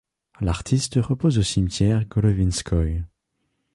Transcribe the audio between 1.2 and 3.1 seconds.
au cimetière Golovinskoïe.